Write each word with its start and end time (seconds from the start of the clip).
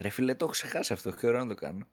Ρε 0.00 0.08
φίλε, 0.08 0.34
το 0.34 0.44
έχω 0.44 0.52
ξεχάσει 0.52 0.92
αυτό. 0.92 1.08
Έχω 1.08 1.30
να 1.30 1.46
το 1.46 1.54
κάνω. 1.54 1.86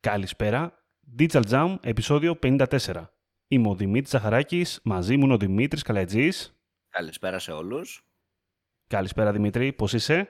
Καλησπέρα. 0.00 0.84
Digital 1.18 1.42
Jam, 1.50 1.76
επεισόδιο 1.80 2.38
54. 2.42 3.10
Είμαι 3.48 3.68
ο 3.68 3.74
Δημήτρης 3.74 4.10
Ζαχαράκης, 4.10 4.80
μαζί 4.82 5.16
μου 5.16 5.24
είναι 5.24 5.34
ο 5.34 5.36
Δημήτρης 5.36 5.82
Καλατζής. 5.82 6.56
Καλησπέρα 6.88 7.38
σε 7.38 7.52
όλους. 7.52 8.04
Καλησπέρα 8.86 9.32
Δημήτρη, 9.32 9.72
πώς 9.72 9.92
είσαι; 9.92 10.28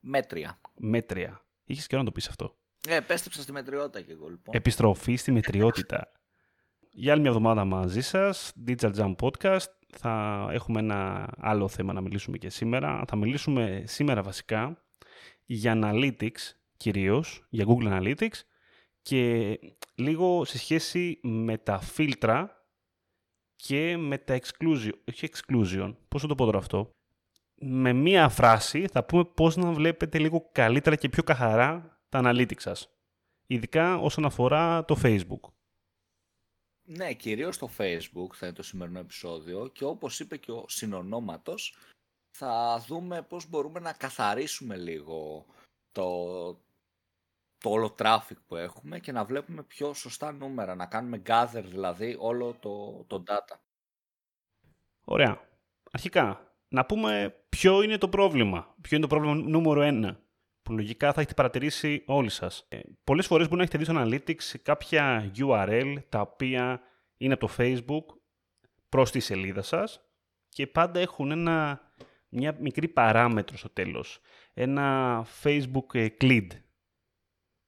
Μέτρια. 0.00 0.60
Μέτρια. 0.74 1.44
Είχες 1.64 1.86
καιρό 1.86 2.00
να 2.00 2.06
το 2.06 2.12
πεις 2.12 2.28
αυτό. 2.28 2.56
Ε, 2.88 2.96
επέστρεψα 2.96 3.42
στη 3.42 3.52
μετριότητα 3.52 4.00
και 4.00 4.12
εγώ 4.12 4.28
λοιπόν. 4.28 4.54
Επιστροφή 4.54 5.16
στη 5.16 5.32
μετριότητα. 5.32 6.12
Για 6.90 7.12
άλλη 7.12 7.20
μια 7.20 7.30
εβδομάδα 7.30 7.64
μαζί 7.64 8.00
σας, 8.00 8.52
Digital 8.66 8.94
Jam 8.94 9.14
Podcast. 9.16 9.70
Θα 9.96 10.46
έχουμε 10.50 10.80
ένα 10.80 11.30
άλλο 11.38 11.68
θέμα 11.68 11.92
να 11.92 12.00
μιλήσουμε 12.00 12.38
και 12.38 12.50
σήμερα. 12.50 13.04
Θα 13.06 13.16
μιλήσουμε 13.16 13.82
σήμερα 13.86 14.22
βασικά 14.22 14.83
για 15.44 15.80
Analytics 15.82 16.52
κυρίως, 16.76 17.46
για 17.48 17.64
Google 17.68 18.00
Analytics 18.00 18.40
και 19.02 19.58
λίγο 19.94 20.44
σε 20.44 20.58
σχέση 20.58 21.20
με 21.22 21.58
τα 21.58 21.80
φίλτρα 21.80 22.66
και 23.56 23.96
με 23.96 24.18
τα 24.18 24.38
exclusion, 24.40 24.90
όχι 25.08 25.28
exclusion, 25.32 25.94
πώς 26.08 26.20
θα 26.22 26.28
το 26.28 26.34
πω 26.34 26.44
τώρα 26.44 26.58
αυτό. 26.58 26.90
Με 27.54 27.92
μία 27.92 28.28
φράση 28.28 28.86
θα 28.86 29.04
πούμε 29.04 29.24
πώς 29.24 29.56
να 29.56 29.72
βλέπετε 29.72 30.18
λίγο 30.18 30.48
καλύτερα 30.52 30.96
και 30.96 31.08
πιο 31.08 31.22
καθαρά 31.22 32.00
τα 32.08 32.20
analytics 32.24 32.60
σας. 32.60 32.88
Ειδικά 33.46 33.98
όσον 33.98 34.24
αφορά 34.24 34.84
το 34.84 35.00
Facebook. 35.02 35.52
Ναι, 36.86 37.12
κυρίως 37.12 37.58
το 37.58 37.70
Facebook 37.78 38.34
θα 38.34 38.46
είναι 38.46 38.54
το 38.54 38.62
σημερινό 38.62 38.98
επεισόδιο 38.98 39.68
και 39.68 39.84
όπως 39.84 40.20
είπε 40.20 40.36
και 40.36 40.52
ο 40.52 40.64
συνονόματος 40.68 41.76
θα 42.36 42.84
δούμε 42.86 43.22
πώς 43.22 43.48
μπορούμε 43.48 43.80
να 43.80 43.92
καθαρίσουμε 43.92 44.76
λίγο 44.76 45.46
το, 45.92 46.28
το 47.58 47.70
όλο 47.70 47.94
traffic 47.98 48.36
που 48.46 48.56
έχουμε 48.56 48.98
και 48.98 49.12
να 49.12 49.24
βλέπουμε 49.24 49.62
πιο 49.62 49.94
σωστά 49.94 50.32
νούμερα, 50.32 50.74
να 50.74 50.86
κάνουμε 50.86 51.22
gather 51.26 51.62
δηλαδή 51.64 52.16
όλο 52.18 52.56
το, 52.60 53.04
το 53.06 53.22
data. 53.26 53.56
Ωραία. 55.04 55.40
Αρχικά, 55.90 56.54
να 56.68 56.86
πούμε 56.86 57.34
ποιο 57.48 57.82
είναι 57.82 57.98
το 57.98 58.08
πρόβλημα. 58.08 58.74
Ποιο 58.80 58.96
είναι 58.96 59.06
το 59.06 59.14
πρόβλημα 59.16 59.48
νούμερο 59.48 59.82
ένα, 59.82 60.20
που 60.62 60.72
λογικά 60.72 61.12
θα 61.12 61.20
έχετε 61.20 61.34
παρατηρήσει 61.34 62.02
όλοι 62.06 62.30
σας. 62.30 62.66
Ε, 62.68 62.80
πολλές 63.04 63.26
φορές 63.26 63.48
μπορεί 63.48 63.56
να 63.56 63.62
έχετε 63.62 63.78
δει 63.78 63.84
στο 63.84 63.94
Analytics 63.96 64.60
κάποια 64.62 65.32
URL 65.36 65.96
τα 66.08 66.20
οποία 66.20 66.80
είναι 67.16 67.34
από 67.34 67.46
το 67.46 67.54
Facebook 67.58 68.04
προς 68.88 69.10
τη 69.10 69.20
σελίδα 69.20 69.62
σας 69.62 70.00
και 70.48 70.66
πάντα 70.66 71.00
έχουν 71.00 71.30
ένα, 71.30 71.80
μια 72.34 72.56
μικρή 72.60 72.88
παράμετρο 72.88 73.56
στο 73.56 73.68
τέλος. 73.68 74.20
Ένα 74.54 75.26
Facebook 75.42 75.94
ε, 75.94 76.06
clid 76.20 76.46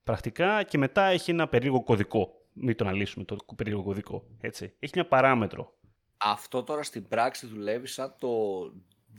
πρακτικά 0.03 0.63
και 0.63 0.79
μετά 0.79 1.05
έχει 1.05 1.31
ένα 1.31 1.49
περίεργο 1.49 1.83
κωδικό. 1.83 2.41
Μην 2.53 2.77
το 2.77 2.85
αναλύσουμε 2.85 3.25
το 3.25 3.37
περίεργο 3.57 3.83
κωδικό. 3.83 4.27
Έτσι. 4.41 4.75
Έχει 4.79 4.93
μια 4.95 5.07
παράμετρο. 5.07 5.75
Αυτό 6.17 6.63
τώρα 6.63 6.83
στην 6.83 7.09
πράξη 7.09 7.47
δουλεύει 7.47 7.87
σαν 7.87 8.15
το 8.19 8.63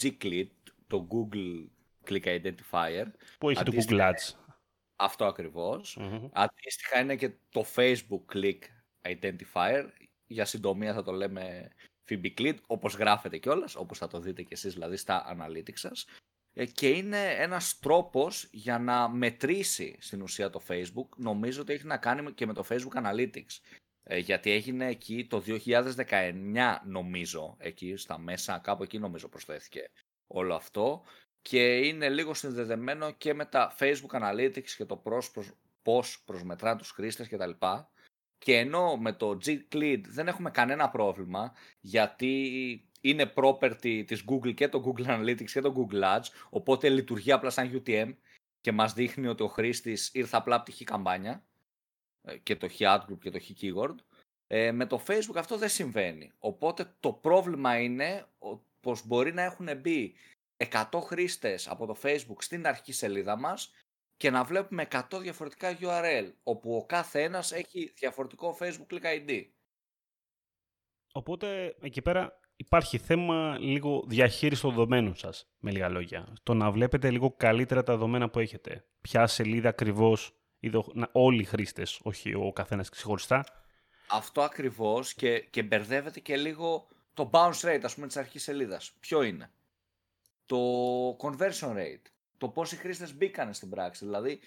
G-Click, 0.02 0.48
το 0.88 1.08
Google 1.12 1.68
Click 2.10 2.24
Identifier. 2.24 3.06
Που 3.40 3.50
έχει 3.50 3.64
το 3.64 3.72
Google 3.76 4.00
Ads. 4.00 4.34
Αυτό 4.96 5.26
ακριβώς. 5.26 6.00
Αντίστοιχα 6.32 7.00
είναι 7.00 7.16
και 7.16 7.32
το 7.50 7.66
Facebook 7.76 8.34
Click 8.34 8.60
Identifier. 9.02 9.86
Για 10.28 10.46
συντομία 10.46 10.94
θα 10.94 11.04
το 11.04 11.12
λέμε 11.12 11.70
FibiClick, 12.10 12.56
όπως 12.68 12.96
γράφετε 12.96 13.38
κιόλας, 13.38 13.76
όπως 13.76 13.98
θα 13.98 14.08
το 14.08 14.20
δείτε 14.20 14.42
κι 14.42 14.54
εσείς 14.54 14.74
δηλαδή 14.74 14.98
στα 14.98 15.38
analytics 15.38 15.78
σας. 15.78 16.06
Ε, 16.54 16.66
και 16.66 16.90
είναι 16.90 17.32
ένας 17.32 17.80
τρόπος 17.80 18.48
για 18.52 18.80
να 18.80 19.10
μετρήσει 19.10 19.98
στην 20.00 20.22
ουσία 20.22 20.50
το 20.50 20.62
Facebook. 20.68 21.08
Νομίζω 21.16 21.62
ότι 21.62 21.74
έχει 21.74 21.86
να 21.86 21.98
κάνει 21.98 22.34
και 22.34 22.46
με 22.46 22.54
το 22.54 22.66
Facebook 22.70 23.04
Analytics. 23.04 23.60
Ε, 24.04 24.18
γιατί 24.18 24.52
έγινε 24.52 24.88
εκεί 24.88 25.28
το 25.28 25.44
2019 25.48 26.82
νομίζω, 26.86 27.56
εκεί 27.60 27.96
στα 27.96 28.18
μέσα, 28.18 28.60
κάπου 28.60 28.84
εκεί 28.84 29.00
νομίζω 29.00 29.30
προσθέθηκε 29.30 29.90
όλο 30.28 30.56
αυτό. 30.56 31.04
Και 31.42 31.78
είναι 31.78 32.10
λίγο 32.10 32.34
συνδεδεμένο 32.34 33.12
και 33.12 33.34
με 33.34 33.46
τα 33.46 33.76
Facebook 33.80 34.22
Analytics 34.22 34.70
και 34.78 34.86
το 34.86 34.98
πώς, 34.98 35.32
πώς 35.82 36.24
προσμετράνε 36.26 36.78
τους 36.78 36.92
χρήστες 36.92 37.28
κτλ. 37.28 37.52
Και 38.38 38.58
ενώ 38.58 38.98
με 38.98 39.14
το 39.14 39.38
G-Clead 39.46 40.02
δεν 40.08 40.28
έχουμε 40.28 40.50
κανένα 40.50 40.90
πρόβλημα, 40.90 41.54
γιατί 41.80 42.52
είναι 43.02 43.34
property 43.36 44.04
της 44.08 44.24
Google 44.30 44.54
και 44.54 44.68
το 44.68 44.84
Google 44.86 45.06
Analytics 45.06 45.52
και 45.52 45.62
το 45.62 45.74
Google 45.78 46.04
Ads, 46.04 46.26
οπότε 46.50 46.90
λειτουργεί 46.90 47.32
απλά 47.32 47.50
σαν 47.50 47.84
UTM 47.84 48.14
και 48.62 48.72
μας 48.72 48.94
δείχνει 48.94 49.28
ότι 49.28 49.44
ο 49.44 49.48
χρήστης 49.48 50.10
ήρθε 50.14 50.38
απλά 50.38 50.56
από 50.56 50.66
τη 50.66 50.72
χ 50.72 50.84
καμπάνια 50.84 51.46
ε, 52.22 52.38
και 52.38 52.56
το 52.56 52.70
χ 52.70 52.76
ad 52.80 53.00
group 53.10 53.20
και 53.20 53.30
το 53.30 53.40
χ 53.40 53.50
keyword. 53.62 53.96
Ε, 54.48 54.72
με 54.72 54.86
το 54.86 55.04
Facebook 55.08 55.36
αυτό 55.38 55.58
δεν 55.58 55.70
συμβαίνει. 55.70 56.32
Οπότε 56.40 56.96
το 57.00 57.14
πρόβλημα 57.14 57.80
είναι 57.80 58.26
πως 58.82 59.08
μπορεί 59.08 59.34
να 59.34 59.42
έχουν 59.42 59.70
μπει 59.82 60.14
100 60.72 60.84
χρήστες 61.02 61.68
από 61.68 61.86
το 61.86 61.96
Facebook 62.04 62.38
στην 62.42 62.68
αρχική 62.68 62.92
σελίδα 62.92 63.38
μας 63.38 63.72
και 64.18 64.30
να 64.30 64.44
βλέπουμε 64.44 64.88
100 64.92 65.02
διαφορετικά 65.22 65.78
URL, 65.82 66.32
όπου 66.44 66.76
ο 66.76 66.86
κάθε 66.86 67.24
ένας 67.24 67.52
έχει 67.52 67.94
διαφορετικό 67.96 68.58
Facebook 68.60 68.94
Click 68.94 69.04
ID. 69.04 69.46
Οπότε 71.12 71.76
εκεί 71.82 72.02
πέρα 72.02 72.40
υπάρχει 72.56 72.98
θέμα 72.98 73.58
λίγο 73.60 74.04
διαχείρισης 74.08 74.62
των 74.62 74.70
δεδομένων 74.70 75.16
σας, 75.16 75.50
με 75.60 75.72
λίγα 75.72 75.90
λόγια. 75.90 76.34
Το 76.44 76.54
να 76.54 76.72
βλέπετε 76.72 77.12
λίγο 77.12 77.32
καλύτερα 77.32 77.84
τα 77.84 77.94
δεδομένα 77.94 78.30
που 78.30 78.40
έχετε. 78.40 78.86
Ποια 79.02 79.28
σελίδα 79.28 79.70
ακριβώς 79.70 80.32
όλοι 81.12 81.42
οι 81.42 81.46
χρήστες, 81.46 82.00
όχι 82.04 82.34
ο 82.34 82.52
καθένας 82.54 82.90
ξεχωριστά. 82.90 83.44
Αυτό 84.10 84.42
ακριβώς 84.42 85.14
και, 85.14 85.40
και 85.40 85.64
μπερδεύεται 85.64 86.20
και 86.20 86.38
λίγο 86.38 86.88
το 87.14 87.30
bounce 87.34 87.62
rate, 87.62 87.82
ας 87.84 87.94
πούμε, 87.94 88.08
της 88.08 88.18
αρχής 88.18 88.44
σελίδας. 88.44 88.94
Ποιο 89.00 89.22
είναι; 89.22 89.52
Το 90.46 90.58
conversion 91.10 91.76
rate. 91.76 92.17
Το 92.38 92.50
πόσοι 92.50 92.76
χρήστες 92.76 93.16
μπήκαν 93.16 93.54
στην 93.54 93.70
πράξη. 93.70 94.06
Δηλαδή, 94.06 94.40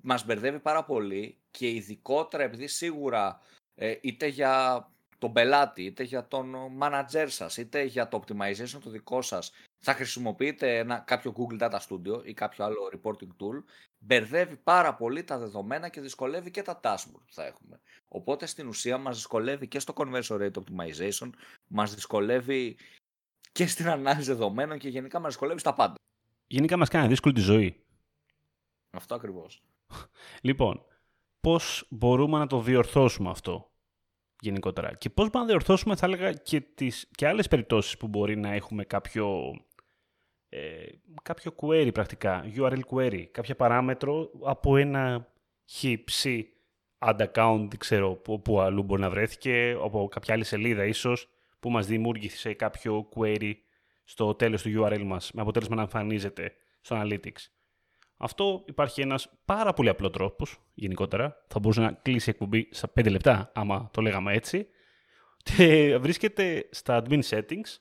μας 0.00 0.24
μπερδεύει 0.24 0.58
πάρα 0.58 0.84
πολύ 0.84 1.38
και 1.50 1.70
ειδικότερα 1.70 2.42
επειδή 2.42 2.66
σίγουρα 2.66 3.40
ε, 3.74 3.98
είτε 4.00 4.26
για 4.26 4.86
τον 5.18 5.32
πελάτη, 5.32 5.84
είτε 5.84 6.02
για 6.02 6.28
τον 6.28 6.54
manager 6.80 7.26
σας, 7.26 7.56
είτε 7.56 7.82
για 7.82 8.08
το 8.08 8.22
optimization 8.22 8.78
το 8.82 8.90
δικό 8.90 9.22
σας, 9.22 9.52
θα 9.78 9.94
χρησιμοποιείτε 9.94 10.78
ένα, 10.78 10.98
κάποιο 10.98 11.34
Google 11.36 11.60
Data 11.60 11.78
Studio 11.78 12.24
ή 12.24 12.34
κάποιο 12.34 12.64
άλλο 12.64 12.90
reporting 12.92 13.28
tool, 13.28 13.62
μπερδεύει 13.98 14.56
πάρα 14.56 14.94
πολύ 14.94 15.24
τα 15.24 15.38
δεδομένα 15.38 15.88
και 15.88 16.00
δυσκολεύει 16.00 16.50
και 16.50 16.62
τα 16.62 16.80
dashboard 16.82 17.22
που 17.26 17.32
θα 17.32 17.46
έχουμε. 17.46 17.80
Οπότε 18.08 18.46
στην 18.46 18.68
ουσία 18.68 18.98
μας 18.98 19.16
δυσκολεύει 19.16 19.68
και 19.68 19.78
στο 19.78 19.94
conversion 19.96 20.40
rate 20.40 20.52
optimization, 20.52 21.30
μας 21.66 21.94
δυσκολεύει 21.94 22.76
και 23.52 23.66
στην 23.66 23.88
ανάλυση 23.88 24.26
δεδομένων 24.26 24.78
και 24.78 24.88
γενικά 24.88 25.18
μας 25.18 25.28
δυσκολεύει 25.28 25.60
στα 25.60 25.74
πάντα. 25.74 25.94
Γενικά 26.48 26.76
μας 26.76 26.88
κάνει 26.88 27.08
δύσκολη 27.08 27.34
τη 27.34 27.40
ζωή. 27.40 27.76
Αυτό 28.90 29.14
ακριβώς. 29.14 29.62
λοιπόν, 30.42 30.84
πώς 31.40 31.86
μπορούμε 31.90 32.38
να 32.38 32.46
το 32.46 32.60
διορθώσουμε 32.60 33.30
αυτό 33.30 33.72
γενικότερα; 34.40 34.94
Και 34.94 35.10
πώς 35.10 35.24
μπορούμε 35.24 35.40
να 35.40 35.46
διορθώσουμε, 35.46 35.96
θα 35.96 36.06
έλεγα, 36.06 36.32
και, 36.32 36.60
τις, 36.60 37.08
και 37.10 37.26
άλλες 37.26 37.48
περιπτώσεις 37.48 37.96
που 37.96 38.08
μπορεί 38.08 38.36
να 38.36 38.52
έχουμε 38.52 38.84
κάποιο, 38.84 39.54
ε, 40.48 40.86
κάποιο 41.22 41.54
query 41.56 41.90
πρακτικά, 41.94 42.44
URL 42.56 42.80
query, 42.90 43.24
κάποια 43.30 43.56
παράμετρο 43.56 44.30
από 44.42 44.76
ένα 44.76 45.32
hip, 45.80 46.04
ad 46.98 47.28
account, 47.32 47.66
δεν 47.68 47.78
ξέρω 47.78 48.14
που 48.14 48.60
αλλού 48.60 48.82
μπορεί 48.82 49.00
να 49.00 49.10
βρέθηκε, 49.10 49.76
από 49.82 50.08
κάποια 50.08 50.34
άλλη 50.34 50.44
σελίδα 50.44 50.84
ίσως, 50.84 51.28
που 51.60 51.70
μας 51.70 51.86
δημιούργησε 51.86 52.54
κάποιο 52.54 53.08
query 53.14 53.52
στο 54.08 54.34
τέλος 54.34 54.62
του 54.62 54.70
URL 54.76 55.02
μας, 55.04 55.32
με 55.32 55.40
αποτέλεσμα 55.40 55.76
να 55.76 55.82
εμφανίζεται 55.82 56.52
στο 56.80 57.02
Analytics. 57.02 57.46
Αυτό 58.16 58.64
υπάρχει 58.66 59.00
ένας 59.00 59.32
πάρα 59.44 59.72
πολύ 59.72 59.88
απλός 59.88 60.10
τρόπος, 60.10 60.60
γενικότερα. 60.74 61.44
Θα 61.48 61.58
μπορούσε 61.58 61.80
να 61.80 61.92
κλείσει 61.92 62.28
η 62.28 62.32
εκπομπή 62.32 62.68
στα 62.70 62.92
5 62.94 63.10
λεπτά, 63.10 63.52
άμα 63.54 63.90
το 63.92 64.00
λέγαμε 64.00 64.32
έτσι. 64.32 64.68
Και 65.42 65.96
βρίσκεται 65.98 66.68
στα 66.70 67.02
admin 67.02 67.20
settings, 67.22 67.76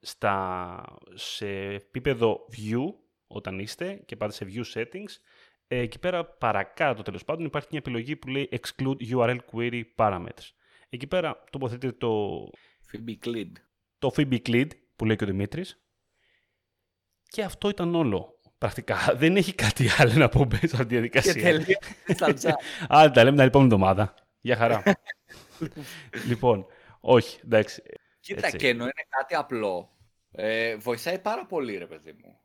στα, 0.00 0.84
σε 1.14 1.48
επίπεδο 1.48 2.46
view, 2.56 2.84
όταν 3.26 3.58
είστε 3.58 4.02
και 4.06 4.16
πάτε 4.16 4.32
σε 4.32 4.46
view 4.52 4.62
settings. 4.74 5.10
Εκεί 5.66 5.98
πέρα 5.98 6.24
παρακάτω 6.24 7.02
τέλος 7.02 7.24
πάντων 7.24 7.44
υπάρχει 7.44 7.68
μια 7.70 7.80
επιλογή 7.84 8.16
που 8.16 8.28
λέει 8.28 8.48
exclude 8.52 8.96
URL 9.12 9.38
query 9.52 9.82
parameters. 9.96 10.50
Εκεί 10.88 11.06
πέρα 11.06 11.44
τοποθετείτε 11.50 11.92
το... 11.92 12.40
FibiClid. 12.92 13.52
Το 13.98 14.10
FibiClid 14.16 14.68
που 15.00 15.06
λέει 15.06 15.16
και 15.16 15.24
ο 15.24 15.26
Δημήτρης. 15.26 15.80
Και 17.28 17.42
αυτό 17.42 17.68
ήταν 17.68 17.94
όλο. 17.94 18.38
Πρακτικά 18.58 18.96
δεν 19.20 19.36
έχει 19.36 19.54
κάτι 19.54 19.88
άλλο 19.98 20.12
να 20.12 20.28
πω 20.28 20.46
μέσα 20.50 20.76
από 20.76 20.84
τη 20.84 20.94
διαδικασία. 20.94 21.32
Και 21.32 21.40
τελείω 21.40 21.76
Άντε, 22.88 23.10
τα 23.10 23.24
λέμε 23.24 23.36
την 23.36 23.46
επόμενη 23.46 23.72
εβδομάδα. 23.72 24.14
Για 24.40 24.56
χαρά. 24.56 24.82
λοιπόν, 26.28 26.66
όχι, 27.00 27.40
εντάξει. 27.44 27.82
Κοίτα, 28.20 28.46
έτσι. 28.46 28.58
και 28.58 28.68
ενώ 28.68 28.82
είναι 28.82 29.06
κάτι 29.18 29.34
απλό, 29.34 29.90
ε, 30.32 30.76
βοηθάει 30.76 31.18
πάρα 31.18 31.46
πολύ, 31.46 31.76
ρε 31.76 31.86
παιδί 31.86 32.12
μου, 32.12 32.40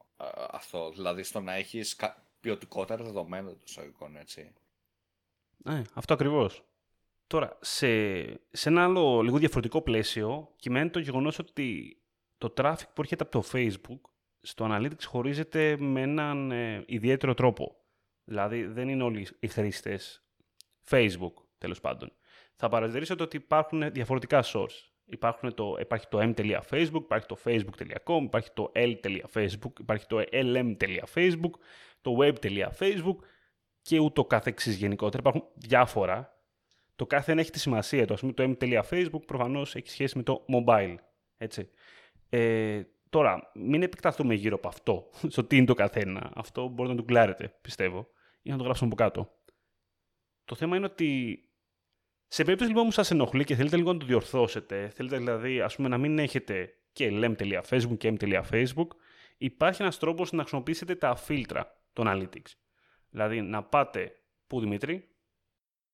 αυτό. 0.51 0.92
Δηλαδή, 0.92 1.24
στο 1.24 1.40
να 1.40 1.54
έχεις 1.54 2.00
ποιοτικότερα 2.40 3.04
δεδομένα 3.04 3.48
των 3.48 3.60
εισαγωγικών, 3.66 4.16
έτσι. 4.18 4.54
Ναι, 5.58 5.81
αυτό 5.94 6.13
ακριβώς. 6.13 6.63
Τώρα, 7.28 7.58
σε, 7.62 7.88
σε 8.51 8.69
ένα 8.69 8.84
άλλο 8.84 9.22
λίγο 9.22 9.38
διαφορετικό 9.38 9.81
πλαίσιο, 9.81 10.54
κυμαίνει 10.56 10.90
το 10.90 11.00
γεγονός 11.00 11.40
ότι 11.40 11.98
το 12.38 12.54
traffic 12.58 12.88
που 12.94 13.02
έρχεται 13.02 13.24
από 13.24 13.42
το 13.42 13.48
Facebook 13.52 14.00
στο 14.42 14.68
Analytics 14.70 15.04
χωρίζεται 15.06 15.78
με 15.80 16.02
έναν 16.02 16.52
ε, 16.52 16.84
ιδιαίτερο 16.88 17.34
τρόπο. 17.34 17.76
Δηλαδή, 18.24 18.66
δεν 18.66 18.90
είναι 18.90 19.04
όλοι 19.04 19.28
οι 19.40 19.48
χρήστες 19.48 20.26
Facebook, 20.90 21.34
τέλος 21.58 21.82
πάντων. 21.82 22.12
Θα 22.56 22.70
παρατηρήσετε 22.70 23.24
ότι 23.24 23.38
υπάρχουν 23.38 23.92
διαφορετικά 23.92 24.44
source. 24.46 24.94
Υπάρχουν 25.06 25.54
το, 25.54 25.76
υπάρχει 25.80 26.08
το 26.08 26.20
m.facebook, 26.22 27.02
υπάρχει 27.02 27.26
το 27.26 27.38
facebook.com, 27.44 28.22
υπάρχει 28.24 28.52
το 28.54 28.72
l.facebook, 28.76 29.80
υπάρχει 29.80 30.06
το 30.06 30.24
lm.facebook, 30.32 31.52
το 32.02 32.18
web.facebook 32.20 33.16
και 33.82 34.00
ούτω 34.00 34.26
καθεξής 34.26 34.76
γενικότερα. 34.76 35.18
Υπάρχουν 35.20 35.50
διάφορα. 35.54 36.40
Το 36.96 37.06
κάθε 37.06 37.32
ένα 37.32 37.42
έχει 37.42 37.52
τη 37.52 37.60
σημασία 37.60 38.06
του. 38.06 38.14
Ας 38.14 38.20
πούμε 38.20 38.34
το 38.34 38.56
m.facebook 38.60 39.26
προφανώς 39.26 39.76
έχει 39.76 39.90
σχέση 39.90 40.18
με 40.18 40.24
το 40.24 40.46
mobile. 40.50 40.96
Έτσι. 41.38 41.70
Ε, 42.30 42.81
τώρα, 43.10 43.51
μην 43.54 43.83
επεκταθούμε 43.83 44.33
γύρω 44.33 44.56
από 44.56 44.68
αυτό, 44.68 45.10
στο 45.33 45.44
τι 45.44 45.57
είναι 45.57 45.66
το 45.66 45.74
καθένα. 45.74 46.31
Αυτό 46.36 46.68
μπορείτε 46.68 46.95
να 46.95 47.01
το 47.01 47.06
κλάρετε, 47.06 47.56
πιστεύω, 47.62 48.07
ή 48.42 48.50
να 48.50 48.57
το 48.57 48.63
γράψουμε 48.63 48.89
από 48.94 49.04
κάτω. 49.04 49.30
Το 50.45 50.56
θέμα 50.56 50.75
είναι 50.75 50.86
ότι 50.86 51.39
σε 52.27 52.44
περίπτωση 52.44 52.69
λοιπόν 52.69 52.86
που 52.86 52.92
σας 52.92 53.12
ενοχλεί 53.12 53.44
και 53.44 53.56
θέλετε 53.56 53.75
λίγο 53.77 53.94
να 53.94 54.00
το 54.00 54.06
διορθώσετε, 54.06 54.89
θέλετε 54.89 55.18
δηλαδή 55.18 55.62
ας 55.62 55.75
πούμε 55.75 55.88
να 55.88 55.98
μην 55.98 56.19
έχετε 56.19 56.74
και 56.92 57.10
lem.facebook 57.13 57.98
και 57.98 58.13
m.facebook, 58.19 58.88
υπάρχει 59.38 59.81
ένας 59.81 59.98
τρόπος 59.98 60.31
να 60.31 60.39
χρησιμοποιήσετε 60.39 60.95
τα 60.95 61.16
φίλτρα 61.16 61.81
των 61.94 62.06
Analytics. 62.07 62.51
Δηλαδή 63.10 63.42
να 63.42 63.63
πάτε, 63.63 64.12
πού 64.48 64.60
Δημήτρη; 64.60 65.10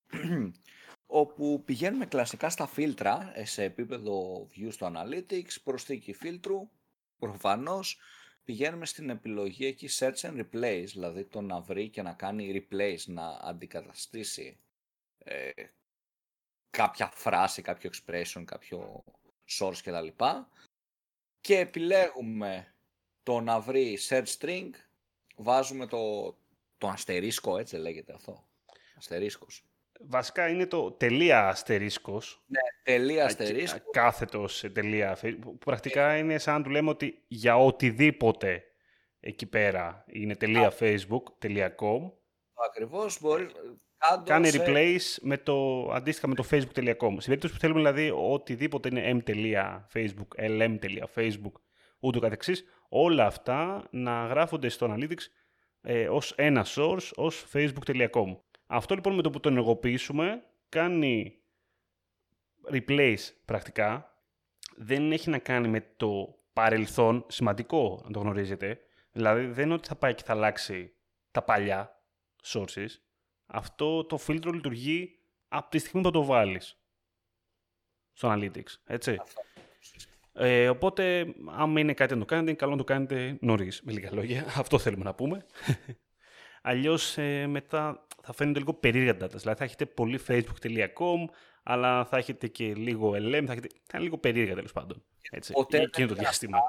όπου 1.13 1.63
πηγαίνουμε 1.65 2.05
κλασικά 2.05 2.49
στα 2.49 2.67
φίλτρα 2.67 3.31
ε, 3.35 3.45
σε 3.45 3.63
επίπεδο 3.63 4.47
view 4.55 4.67
στο 4.71 4.91
Analytics, 4.95 5.61
προσθήκη 5.63 6.13
φίλτρου, 6.13 6.69
προφανώς 7.19 7.99
πηγαίνουμε 8.43 8.85
στην 8.85 9.09
επιλογή 9.09 9.65
εκεί 9.65 9.89
Search 9.91 10.15
and 10.15 10.45
Replace, 10.45 10.85
δηλαδή 10.85 11.25
το 11.25 11.41
να 11.41 11.61
βρει 11.61 11.89
και 11.89 12.01
να 12.01 12.13
κάνει 12.13 12.67
replace, 12.69 13.03
να 13.05 13.27
αντικαταστήσει 13.27 14.59
ε, 15.17 15.49
κάποια 16.69 17.11
φράση, 17.13 17.61
κάποιο 17.61 17.89
expression, 17.93 18.43
κάποιο 18.45 19.03
source 19.59 19.77
κτλ. 19.83 20.07
Και 21.41 21.57
επιλέγουμε 21.57 22.73
το 23.23 23.39
να 23.39 23.59
βρει 23.59 23.97
search 24.09 24.37
string, 24.39 24.69
βάζουμε 25.35 25.87
το, 25.87 26.35
το 26.77 26.87
αστερίσκο, 26.87 27.57
έτσι 27.57 27.77
λέγεται 27.77 28.13
αυτό. 28.13 28.45
Αστερίσκος. 28.97 29.65
Βασικά 30.07 30.49
είναι 30.49 30.65
το 30.65 30.91
τελεία 30.91 31.47
αστερίσκος. 31.47 32.43
Ναι, 32.47 32.59
τελεία 32.83 33.25
αστερίσκος. 33.25 33.81
Κάθετος 33.91 34.55
σε 34.55 34.69
τελεία. 34.69 35.17
Πρακτικά 35.65 36.17
είναι 36.17 36.37
σαν 36.37 36.55
να 36.57 36.63
του 36.63 36.69
λέμε 36.69 36.89
ότι 36.89 37.23
για 37.27 37.57
οτιδήποτε 37.57 38.63
εκεί 39.19 39.45
πέρα 39.45 40.03
είναι 40.07 40.35
τελεία 40.35 40.73
facebook, 40.79 41.23
τελεία 41.37 41.75
com. 41.79 42.11
Ακριβώς, 42.67 43.21
μπορεί, 43.21 43.47
Κάνει 44.23 44.49
replace 44.53 45.17
με 45.21 45.37
το, 45.37 45.87
αντίστοιχα 45.91 46.27
με 46.27 46.35
το 46.35 46.43
facebook.com. 46.51 46.95
Στην 46.95 47.25
περίπτωση 47.25 47.53
που 47.53 47.59
θέλουμε 47.59 47.79
δηλαδή 47.79 48.11
οτιδήποτε 48.15 48.89
είναι 48.89 49.21
m.facebook, 49.25 50.27
lm.facebook, 50.37 51.51
ούτω 51.99 52.19
καθεξής, 52.19 52.63
όλα 52.89 53.25
αυτά 53.25 53.87
να 53.91 54.25
γράφονται 54.25 54.69
στο 54.69 54.95
Analytics 54.95 55.25
ε, 55.81 56.09
ως 56.09 56.33
ένα 56.37 56.65
source, 56.75 57.09
ως 57.15 57.45
facebook.com. 57.53 58.37
Αυτό 58.73 58.95
λοιπόν 58.95 59.15
με 59.15 59.21
το 59.21 59.29
που 59.29 59.39
το 59.39 59.49
ενεργοποιήσουμε 59.49 60.43
κάνει 60.69 61.39
replace 62.71 63.29
πρακτικά. 63.45 64.15
Δεν 64.75 65.11
έχει 65.11 65.29
να 65.29 65.37
κάνει 65.37 65.67
με 65.67 65.93
το 65.97 66.35
παρελθόν, 66.53 67.25
σημαντικό 67.27 68.01
να 68.03 68.11
το 68.11 68.19
γνωρίζετε. 68.19 68.79
Δηλαδή 69.11 69.45
δεν 69.45 69.65
είναι 69.65 69.73
ότι 69.73 69.87
θα 69.87 69.95
πάει 69.95 70.13
και 70.15 70.23
θα 70.23 70.33
αλλάξει 70.33 70.93
τα 71.31 71.41
παλιά 71.41 72.01
sources 72.43 72.87
αυτό 73.45 74.05
το 74.05 74.17
φίλτρο 74.17 74.51
λειτουργεί 74.51 75.19
από 75.47 75.69
τη 75.69 75.77
στιγμή 75.77 76.01
που 76.01 76.11
το 76.11 76.23
βάλεις 76.23 76.77
στο 78.13 78.33
Analytics, 78.33 78.73
έτσι. 78.85 79.17
Ε, 80.33 80.69
οπότε, 80.69 81.33
αν 81.57 81.77
είναι 81.77 81.93
κάτι 81.93 82.13
να 82.13 82.19
το 82.19 82.25
κάνετε, 82.25 82.49
είναι 82.49 82.59
καλό 82.59 82.71
να 82.71 82.77
το 82.77 82.83
κάνετε 82.83 83.37
νωρίς, 83.41 83.81
με 83.81 83.91
λίγα 83.91 84.13
λόγια. 84.13 84.45
Αυτό 84.57 84.79
θέλουμε 84.79 85.03
να 85.03 85.13
πούμε. 85.13 85.45
Αλλιώς 86.61 87.17
ε, 87.17 87.47
μετά 87.47 88.07
θα 88.23 88.33
φαίνονται 88.33 88.59
λίγο 88.59 88.73
περίεργα 88.73 89.11
data. 89.11 89.35
Δηλαδή 89.35 89.57
θα 89.57 89.63
έχετε 89.63 89.85
πολύ 89.85 90.19
facebook.com, 90.27 91.25
αλλά 91.63 92.05
θα 92.05 92.17
έχετε 92.17 92.47
και 92.47 92.73
λίγο 92.73 93.11
LM, 93.11 93.43
θα, 93.45 93.51
έχετε... 93.51 93.67
θα 93.83 93.91
είναι 93.93 94.03
λίγο 94.03 94.17
περίεργα 94.17 94.55
τέλος 94.55 94.71
πάντων. 94.71 95.03
Έτσι, 95.31 95.51
ποτέ 95.51 95.77
εκείνο 95.77 96.07
το 96.07 96.13
διάστημα. 96.13 96.59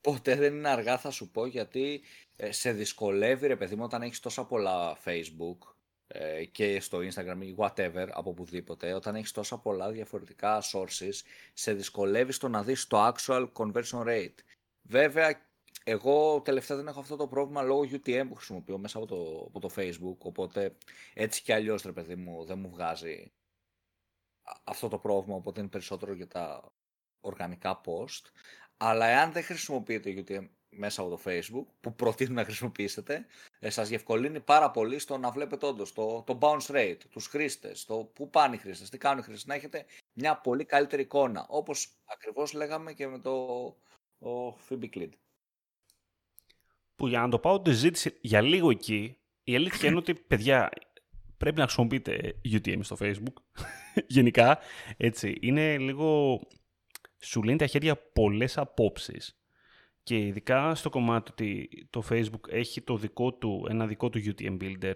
Ποτέ 0.00 0.34
δεν 0.34 0.54
είναι 0.54 0.68
αργά, 0.68 0.98
θα 0.98 1.10
σου 1.10 1.30
πω, 1.30 1.46
γιατί 1.46 2.02
ε, 2.36 2.52
σε 2.52 2.72
δυσκολεύει, 2.72 3.46
ρε 3.46 3.56
παιδί 3.56 3.76
μου, 3.76 3.84
όταν 3.84 4.02
έχεις 4.02 4.20
τόσα 4.20 4.44
πολλά 4.44 4.98
Facebook 5.04 5.58
ε, 6.06 6.44
και 6.44 6.80
στο 6.80 6.98
Instagram 6.98 7.38
ή 7.40 7.54
whatever 7.58 8.06
από 8.10 8.30
οπουδήποτε, 8.30 8.92
όταν 8.92 9.14
έχεις 9.14 9.32
τόσα 9.32 9.58
πολλά 9.58 9.90
διαφορετικά 9.90 10.62
sources, 10.72 11.22
σε 11.52 11.72
δυσκολεύει 11.72 12.32
στο 12.32 12.48
να 12.48 12.62
δεις 12.62 12.86
το 12.86 13.06
actual 13.06 13.48
conversion 13.52 14.06
rate. 14.06 14.34
Βέβαια, 14.82 15.45
εγώ 15.88 16.40
τελευταία 16.40 16.76
δεν 16.76 16.86
έχω 16.86 17.00
αυτό 17.00 17.16
το 17.16 17.26
πρόβλημα 17.26 17.62
λόγω 17.62 17.82
UTM 17.82 18.24
που 18.28 18.34
χρησιμοποιώ 18.34 18.78
μέσα 18.78 18.98
από 18.98 19.06
το, 19.06 19.44
από 19.46 19.60
το 19.60 19.70
Facebook, 19.76 20.18
οπότε 20.18 20.76
έτσι 21.14 21.42
κι 21.42 21.52
αλλιώς, 21.52 21.82
ρε 21.82 21.92
παιδί 21.92 22.14
μου, 22.16 22.44
δεν 22.44 22.58
μου 22.58 22.70
βγάζει 22.70 23.32
αυτό 24.64 24.88
το 24.88 24.98
πρόβλημα, 24.98 25.36
οπότε 25.36 25.60
είναι 25.60 25.68
περισσότερο 25.68 26.12
για 26.12 26.26
τα 26.26 26.72
οργανικά 27.20 27.80
post. 27.84 28.30
Αλλά 28.76 29.06
εάν 29.06 29.32
δεν 29.32 29.42
χρησιμοποιείτε 29.42 30.24
UTM 30.26 30.48
μέσα 30.68 31.02
από 31.02 31.10
το 31.10 31.20
Facebook 31.24 31.66
που 31.80 31.94
προτείνω 31.94 32.34
να 32.34 32.44
χρησιμοποιήσετε 32.44 33.26
ε, 33.58 33.70
σας 33.70 33.88
διευκολύνει 33.88 34.40
πάρα 34.40 34.70
πολύ 34.70 34.98
στο 34.98 35.18
να 35.18 35.30
βλέπετε 35.30 35.66
όντως 35.66 35.92
το, 35.92 36.22
το 36.22 36.38
bounce 36.40 36.66
rate, 36.66 37.00
τους 37.10 37.26
χρήστες, 37.26 37.84
το 37.84 38.04
πού 38.04 38.30
πάνε 38.30 38.54
οι 38.54 38.58
χρήστες, 38.58 38.90
τι 38.90 38.98
κάνουν 38.98 39.18
οι 39.18 39.22
χρήστες, 39.22 39.46
να 39.46 39.54
έχετε 39.54 39.86
μια 40.12 40.40
πολύ 40.40 40.64
καλύτερη 40.64 41.02
εικόνα, 41.02 41.46
όπως 41.48 41.96
ακριβώς 42.04 42.52
λέγαμε 42.52 42.92
και 42.92 43.06
με 43.06 43.18
το 43.18 43.32
ο 44.18 44.56
FibiClid. 44.68 45.10
Που 46.96 47.06
για 47.06 47.20
να 47.20 47.28
το 47.28 47.38
πάω 47.38 47.60
τη 47.60 47.72
ζήτηση 47.72 48.18
για 48.20 48.40
λίγο 48.40 48.70
εκεί, 48.70 49.16
η 49.42 49.54
αλήθεια 49.54 49.88
είναι 49.88 49.98
ότι 49.98 50.14
παιδιά 50.14 50.70
πρέπει 51.36 51.58
να 51.58 51.62
χρησιμοποιείτε 51.62 52.40
UTM 52.52 52.78
στο 52.80 52.96
Facebook, 53.00 53.62
γενικά, 54.16 54.58
έτσι, 54.96 55.38
είναι 55.40 55.78
λίγο, 55.78 56.40
σου 57.18 57.42
λύνει 57.42 57.58
τα 57.58 57.66
χέρια 57.66 57.96
πολλές 57.96 58.58
απόψεις. 58.58 59.40
Και 60.02 60.18
ειδικά 60.18 60.74
στο 60.74 60.90
κομμάτι 60.90 61.30
ότι 61.30 61.68
το 61.90 62.02
Facebook 62.10 62.48
έχει 62.48 62.82
το 62.82 62.96
δικό 62.96 63.32
του, 63.34 63.66
ένα 63.68 63.86
δικό 63.86 64.10
του 64.10 64.20
UTM 64.24 64.56
Builder, 64.62 64.94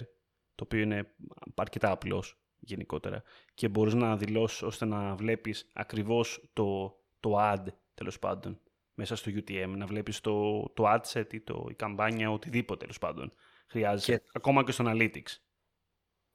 το 0.54 0.64
οποίο 0.64 0.80
είναι 0.80 1.14
αρκετά 1.54 1.90
απλός 1.90 2.40
γενικότερα 2.60 3.22
και 3.54 3.68
μπορείς 3.68 3.94
να 3.94 4.16
δηλώσεις 4.16 4.62
ώστε 4.62 4.84
να 4.84 5.14
βλέπεις 5.14 5.70
ακριβώς 5.72 6.50
το, 6.52 6.96
το 7.20 7.36
ad 7.38 7.64
τέλος 7.94 8.18
πάντων 8.18 8.60
μέσα 9.00 9.16
στο 9.16 9.30
UTM, 9.34 9.74
να 9.76 9.86
βλέπεις 9.86 10.20
το, 10.20 10.68
το 10.74 10.84
ad 10.86 11.00
set 11.12 11.34
ή 11.34 11.40
το, 11.40 11.66
η 11.70 11.74
καμπάνια, 11.74 12.30
οτιδήποτε 12.30 12.80
τέλος 12.80 12.98
πάντων 12.98 13.32
χρειάζεται, 13.66 14.24
ακόμα 14.32 14.64
και 14.64 14.72
στο 14.72 14.84
Analytics. 14.86 15.36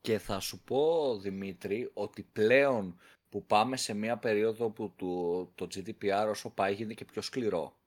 Και 0.01 0.17
θα 0.19 0.39
σου 0.39 0.63
πω, 0.63 1.17
Δημήτρη, 1.17 1.91
ότι 1.93 2.23
πλέον 2.23 2.99
που 3.29 3.45
πάμε 3.45 3.77
σε 3.77 3.93
μια 3.93 4.17
περίοδο 4.17 4.69
που 4.69 4.93
το, 4.95 5.45
το 5.45 5.67
GDPR 5.75 6.27
όσο 6.29 6.49
πάει 6.49 6.73
γίνεται 6.73 6.93
και 6.93 7.05
πιο 7.05 7.21
σκληρο 7.21 7.77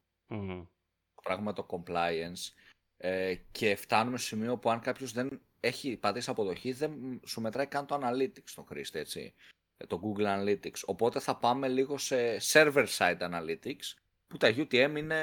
πράγμα 1.22 1.52
το 1.52 1.66
compliance 1.70 2.52
ε, 2.96 3.34
και 3.52 3.76
φτάνουμε 3.76 4.18
στο 4.18 4.26
σημείο 4.26 4.58
που 4.58 4.70
αν 4.70 4.80
κάποιος 4.80 5.12
δεν 5.12 5.40
έχει 5.60 5.96
πατήσει 5.96 6.30
αποδοχή 6.30 6.72
δεν 6.72 7.20
σου 7.26 7.40
μετράει 7.40 7.66
καν 7.66 7.86
το 7.86 8.00
analytics 8.02 8.44
στον 8.44 8.64
χρήστη, 8.66 8.98
έτσι, 8.98 9.34
ε, 9.76 9.86
το 9.86 10.00
Google 10.02 10.24
Analytics. 10.24 10.80
Οπότε 10.86 11.20
θα 11.20 11.36
πάμε 11.36 11.68
λίγο 11.68 11.98
σε 11.98 12.36
server-side 12.52 13.18
analytics 13.18 13.94
που 14.28 14.36
τα 14.36 14.54
UTM 14.56 14.94
είναι 14.96 15.18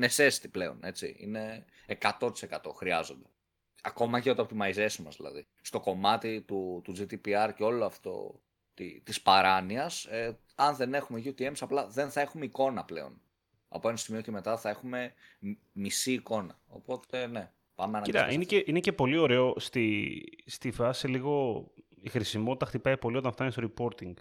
necessity 0.00 0.50
πλέον, 0.50 0.78
έτσι, 0.82 1.16
είναι 1.18 1.64
100% 2.18 2.30
χρειάζονται. 2.74 3.26
Ακόμα 3.82 4.20
και 4.20 4.34
το 4.34 4.48
optimization 4.50 5.02
μας 5.04 5.16
δηλαδή. 5.16 5.46
Στο 5.62 5.80
κομμάτι 5.80 6.40
του, 6.40 6.80
του 6.84 6.94
GDPR 6.98 7.50
και 7.56 7.62
όλο 7.62 7.84
αυτό 7.84 8.40
τη, 8.74 9.00
της 9.00 9.22
παράνοιας, 9.22 10.04
ε, 10.04 10.38
αν 10.54 10.76
δεν 10.76 10.94
έχουμε 10.94 11.22
UTMs 11.24 11.56
απλά 11.60 11.86
δεν 11.86 12.10
θα 12.10 12.20
έχουμε 12.20 12.44
εικόνα 12.44 12.84
πλέον 12.84 13.20
από 13.68 13.88
ένα 13.88 13.96
σημείο 13.96 14.20
και 14.20 14.30
μετά 14.30 14.56
θα 14.56 14.68
έχουμε 14.68 15.12
μισή 15.72 16.12
εικόνα. 16.12 16.58
Οπότε, 16.66 17.26
ναι, 17.26 17.52
πάμε 17.74 17.98
να 17.98 18.04
Κοίτα, 18.04 18.32
είναι 18.32 18.44
και, 18.44 18.64
είναι 18.66 18.80
και 18.80 18.92
πολύ 18.92 19.16
ωραίο 19.16 19.54
στη, 19.56 20.22
στη 20.46 20.70
φάση 20.70 21.08
λίγο 21.08 21.64
η 22.02 22.08
χρησιμότητα 22.08 22.66
χτυπάει 22.66 22.98
πολύ 22.98 23.16
όταν 23.16 23.32
φτάνεις 23.32 23.54
στο 23.54 23.70
reporting. 23.70 24.12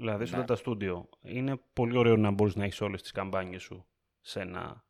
Δηλαδή, 0.00 0.26
στο 0.26 0.36
ναι. 0.36 0.44
data 0.48 0.56
studio. 0.64 1.02
Είναι 1.22 1.60
πολύ 1.72 1.96
ωραίο 1.96 2.16
να 2.16 2.30
μπορείς 2.30 2.54
να 2.54 2.64
έχεις 2.64 2.80
όλες 2.80 3.02
τις 3.02 3.10
καμπάνιες 3.10 3.62
σου 3.62 3.86
σε 4.20 4.40
ένα, 4.40 4.84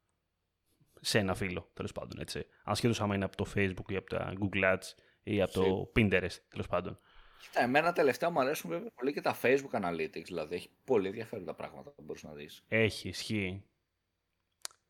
σε 1.00 1.18
ένα 1.18 1.34
φίλο, 1.34 1.70
τέλος 1.72 1.92
πάντων. 1.92 2.20
Έτσι. 2.20 2.46
Ασχέτως 2.64 3.00
άμα 3.00 3.14
είναι 3.14 3.24
από 3.24 3.36
το 3.36 3.46
Facebook 3.54 3.90
ή 3.92 3.96
από 3.96 4.10
τα 4.10 4.32
Google 4.40 4.74
Ads 4.74 4.94
ή 5.22 5.42
από 5.42 5.52
το 5.52 5.92
Pinterest, 5.96 6.36
τέλος 6.48 6.66
πάντων. 6.68 6.98
Κοίτα, 7.38 7.62
εμένα 7.62 7.92
τελευταία 7.92 8.30
μου 8.30 8.40
αρέσουν 8.40 8.70
βέβαια 8.70 8.90
πολύ 8.94 9.12
και 9.12 9.20
τα 9.20 9.38
Facebook 9.42 9.80
Analytics, 9.82 10.24
δηλαδή 10.24 10.54
έχει 10.54 10.70
πολύ 10.84 11.06
ενδιαφέροντα 11.06 11.54
πράγματα 11.54 11.90
που 11.90 12.02
μπορείς 12.02 12.22
να 12.22 12.32
δεις. 12.32 12.64
Έχει, 12.68 13.08
ισχύει. 13.08 13.64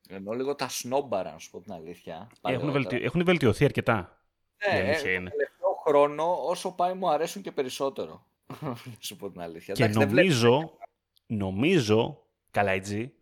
Ενώ 0.08 0.32
λίγο 0.32 0.54
τα 0.54 0.68
σνόμπαρα, 0.68 1.32
να 1.32 1.38
σου 1.38 1.50
πω 1.50 1.60
την 1.60 1.72
αλήθεια. 1.72 2.30
Έχουν, 2.42 2.70
βελτι... 2.72 2.96
έχουν 2.96 3.24
βελτιωθεί 3.24 3.64
αρκετά. 3.64 4.22
Ναι, 4.70 4.78
ε, 4.78 4.94
το 4.94 5.02
τελευταίο 5.02 5.74
χρόνο 5.86 6.46
όσο 6.46 6.72
πάει 6.72 6.94
μου 6.94 7.10
αρέσουν 7.10 7.42
και 7.42 7.52
περισσότερο. 7.52 8.24
σου 9.06 9.16
πω 9.16 9.30
την 9.30 9.40
αλήθεια. 9.40 9.74
Και 9.74 9.86
νομίζω, 9.88 10.78
νομίζω, 11.26 12.26
καλά 12.50 12.70
έτσι, 12.70 13.12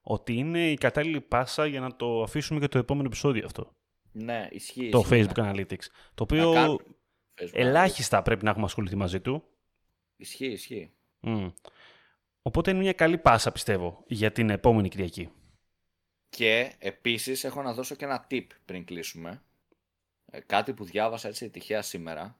ότι 0.00 0.34
είναι 0.34 0.70
η 0.70 0.74
κατάλληλη 0.74 1.20
πάσα 1.20 1.66
για 1.66 1.80
να 1.80 1.96
το 1.96 2.22
αφήσουμε 2.22 2.58
για 2.58 2.68
το 2.68 2.78
επόμενο 2.78 3.06
επεισόδιο 3.06 3.44
αυτό. 3.46 3.74
Ναι, 4.12 4.48
ισχύει. 4.50 4.88
Το 4.88 5.04
Facebook 5.10 5.34
Analytics. 5.34 5.86
Το 6.14 6.22
οποίο 6.22 6.78
ελάχιστα 7.52 8.22
πρέπει 8.22 8.44
να 8.44 8.50
έχουμε 8.50 8.64
ασχοληθεί 8.64 8.96
μαζί 8.96 9.20
του. 9.20 9.44
Ισχύει, 10.16 10.46
ισχύει. 10.46 10.92
Οπότε 12.42 12.70
είναι 12.70 12.80
μια 12.80 12.92
καλή 12.92 13.18
πάσα, 13.18 13.52
πιστεύω, 13.52 14.04
για 14.06 14.32
την 14.32 14.50
επόμενη 14.50 14.88
Κυριακή. 14.88 15.30
Και 16.28 16.72
επίσης 16.78 17.44
έχω 17.44 17.62
να 17.62 17.72
δώσω 17.72 17.94
και 17.94 18.04
ένα 18.04 18.26
tip 18.30 18.46
πριν 18.64 18.84
κλείσουμε. 18.84 19.42
Ε, 20.30 20.40
κάτι 20.40 20.72
που 20.72 20.84
διάβασα 20.84 21.28
έτσι 21.28 21.50
τυχαία 21.50 21.82
σήμερα. 21.82 22.38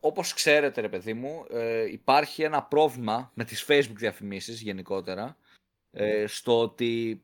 Όπως 0.00 0.34
ξέρετε 0.34 0.80
ρε 0.80 0.88
παιδί 0.88 1.14
μου, 1.14 1.46
ε, 1.50 1.90
υπάρχει 1.90 2.42
ένα 2.42 2.62
πρόβλημα 2.62 3.30
με 3.34 3.44
τις 3.44 3.64
Facebook 3.68 3.96
διαφημίσεις 3.96 4.60
γενικότερα, 4.60 5.36
ε, 5.90 6.26
στο 6.26 6.60
ότι 6.60 7.22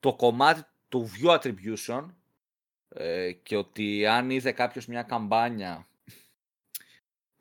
το 0.00 0.14
κομμάτι 0.14 0.62
του 0.88 1.10
view 1.10 1.40
attribution 1.40 2.06
και 3.42 3.56
ότι 3.56 4.06
αν 4.06 4.30
είδε 4.30 4.52
κάποιος 4.52 4.86
μια 4.86 5.02
καμπάνια 5.02 5.86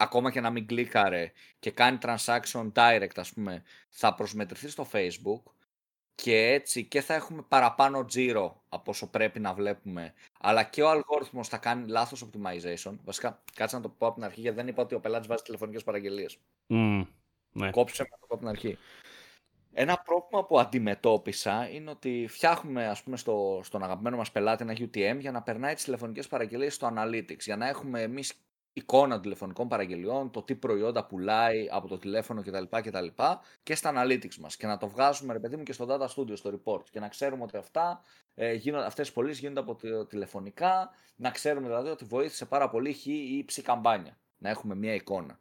ακόμα 0.02 0.32
και 0.32 0.42
να 0.42 0.50
μην 0.50 0.68
κλίκαρε 0.68 1.32
και 1.60 1.72
κάνει 1.72 1.98
transaction 2.02 2.72
direct 2.74 3.16
ας 3.16 3.34
πούμε 3.34 3.64
θα 3.90 4.16
προσμετρηθεί 4.16 4.70
στο 4.70 4.90
facebook 4.92 5.42
και 6.22 6.48
έτσι 6.48 6.84
και 6.84 7.02
θα 7.02 7.14
έχουμε 7.14 7.42
παραπάνω 7.48 8.06
τζίρο 8.06 8.62
από 8.70 8.92
όσο 8.92 9.10
πρέπει 9.10 9.40
να 9.40 9.54
βλέπουμε, 9.54 10.14
αλλά 10.40 10.64
και 10.64 10.82
ο 10.82 10.90
αλγόριθμος 10.90 11.48
θα 11.48 11.58
κάνει 11.58 11.88
λάθος 11.88 12.26
optimization. 12.26 12.96
Βασικά, 13.04 13.42
κάτσε 13.54 13.76
να 13.76 13.82
το 13.82 13.90
πω 13.90 14.06
από 14.06 14.16
την 14.16 14.24
αρχή, 14.24 14.42
γιατί 14.42 14.58
δεν 14.58 14.68
είπα 14.68 14.82
ότι 14.82 14.96
ο 14.96 15.00
πελάτης 15.00 15.28
βάζει 15.28 15.44
τηλεφωνικές 15.44 15.84
παραγγελίες. 15.84 16.38
Mm, 16.70 17.06
ναι. 17.52 17.70
Κόψε 17.70 18.04
με 18.04 18.10
το 18.20 18.26
πω 18.28 18.34
από 18.34 18.38
την 18.38 18.48
αρχή. 18.48 18.78
Ένα 19.74 20.02
πρόβλημα 20.06 20.46
που 20.46 20.60
αντιμετώπισα 20.60 21.70
είναι 21.70 21.90
ότι 21.90 22.26
φτιάχνουμε 22.30 22.88
ας 22.88 23.04
πούμε, 23.04 23.18
στο, 23.18 23.62
στον 23.64 23.84
αγαπημένο 23.84 24.18
μας 24.18 24.32
πελάτη 24.32 24.64
ένα 24.64 24.74
UTM 24.74 25.18
για 25.20 25.32
να 25.32 25.42
περνάει 25.42 25.74
τις 25.74 25.84
τηλεφωνικές 25.84 26.28
παραγγελίες 26.28 26.74
στο 26.74 26.94
Analytics, 26.96 27.40
για 27.40 27.56
να 27.56 27.68
έχουμε 27.68 28.02
εμείς 28.02 28.34
εικόνα 28.80 29.20
τηλεφωνικών 29.20 29.68
παραγγελιών, 29.68 30.32
το 30.32 30.42
τι 30.42 30.56
προϊόντα 30.56 31.06
πουλάει 31.06 31.68
από 31.72 31.88
το 31.88 31.98
τηλέφωνο 31.98 32.42
κτλ. 32.44 32.64
κτλ 32.70 33.08
και 33.64 33.76
στα 33.76 33.94
analytics 33.96 34.36
μας 34.36 34.58
και 34.58 34.68
να 34.68 34.78
το 34.78 34.88
βγάζουμε 34.88 35.34
ρε 35.34 35.40
παιδί 35.40 35.56
μου 35.56 35.64
και 35.64 35.74
στο 35.74 35.86
data 35.90 36.08
studio, 36.08 36.38
στο 36.38 36.60
report 36.60 36.84
και 36.92 37.00
να 37.00 37.08
ξέρουμε 37.08 37.44
ότι 37.44 37.58
αυτά, 37.58 38.02
ε, 38.36 38.54
γίνονται, 38.54 38.86
αυτές 38.86 39.08
οι 39.08 39.14
πωλήσεις 39.14 39.40
γίνονται 39.40 39.60
από 39.60 40.06
τηλεφωνικά, 40.06 40.90
να 41.16 41.32
ξέρουμε 41.32 41.68
δηλαδή 41.68 41.90
ότι 41.90 42.06
βοήθησε 42.06 42.46
πάρα 42.46 42.70
πολύ 42.70 42.94
χ 42.94 43.06
ή 43.06 43.44
ψ 43.46 43.62
καμπάνια, 43.62 44.18
να 44.38 44.50
έχουμε 44.50 44.76
μια 44.76 44.94
εικόνα. 44.94 45.40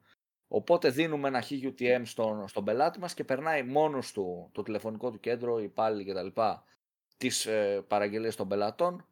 Οπότε 0.49 0.91
δίνουμε 0.91 1.29
ένα 1.29 1.43
UTM 1.49 2.03
στον, 2.05 2.49
στον 2.49 2.65
πελάτη 2.65 2.99
μας 2.99 3.15
και 3.15 3.25
περνάει 3.25 3.63
μόνος 3.63 4.13
του 4.13 4.51
το 4.53 4.63
τηλεφωνικό 4.63 5.11
του 5.11 5.21
κέντρο, 5.21 5.61
οι 5.61 5.65
υπάλληλοι 5.65 6.13
κτλ. 6.13 6.41
τις 7.17 7.47
ε, 7.47 7.85
παραγγελίες 7.89 8.37
των 8.37 8.49
πελατών 8.49 9.07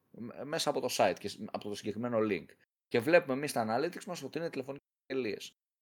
μέσα 0.44 0.70
από 0.70 0.80
το 0.80 0.88
site 0.90 1.14
και 1.18 1.30
από 1.50 1.68
το 1.68 1.74
συγκεκριμένο 1.74 2.18
link. 2.30 2.46
Και 2.88 3.00
βλέπουμε 3.00 3.32
εμείς 3.34 3.50
στα 3.50 3.66
analytics 3.68 4.04
μας 4.04 4.22
ότι 4.22 4.38
είναι 4.38 4.50
τηλεφωνικές 4.50 4.86
αγγελίε. 5.06 5.36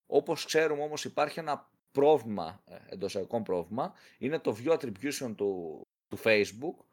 Όπως 0.07 0.45
ξέρουμε 0.45 0.83
όμως 0.83 1.05
υπάρχει 1.05 1.39
ένα 1.39 1.71
πρόβλημα, 1.93 2.63
ε, 2.65 2.77
εντός 2.89 3.15
εικόν 3.15 3.43
πρόβλημα, 3.43 3.95
είναι 4.19 4.39
το 4.39 4.57
view 4.59 4.73
attribution 4.73 5.35
του, 5.37 5.81
του 6.09 6.19
Facebook, 6.23 6.85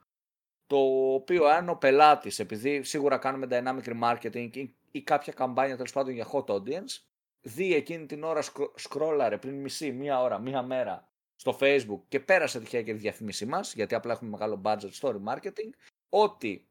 το 0.65 0.77
οποίο 1.13 1.45
αν 1.45 1.69
ο 1.69 1.75
πελάτης, 1.75 2.39
επειδή 2.39 2.83
σίγουρα 2.83 3.17
κάνουμε 3.17 3.47
dynamic 3.49 3.83
remarketing 3.83 4.49
ή, 4.55 4.75
ή 4.91 5.01
κάποια 5.01 5.33
καμπάνια 5.33 5.75
τέλος 5.75 5.91
πάντων 5.91 6.13
για 6.13 6.27
hot 6.31 6.45
audience, 6.45 7.03
δει 7.41 7.75
εκείνη 7.75 8.05
την 8.05 8.23
ώρα 8.23 8.41
σκρόλαρε 8.75 9.37
πριν 9.37 9.61
μισή, 9.61 9.91
μία 9.91 10.21
ώρα, 10.21 10.39
μία 10.39 10.61
μέρα 10.61 11.09
στο 11.35 11.57
Facebook 11.59 12.01
και 12.07 12.19
πέρασε 12.19 12.59
τυχαία 12.59 12.81
και 12.81 12.93
τη 12.93 12.99
διαφήμιση 12.99 13.45
μας, 13.45 13.73
γιατί 13.73 13.95
απλά 13.95 14.11
έχουμε 14.13 14.29
μεγάλο 14.29 14.61
budget 14.65 14.91
story 14.99 15.23
marketing, 15.27 15.69
ότι 16.09 16.70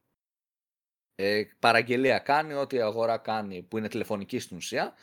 ε, 1.21 1.49
παραγγελία 1.59 2.19
κάνει, 2.19 2.55
ό,τι 2.55 2.81
αγορά 2.81 3.19
κάνει 3.19 3.62
που 3.62 3.79
είναι 3.79 3.89
τηλεφωνική 3.89 4.39
στην 4.39 4.57
ουσία, 4.57 4.95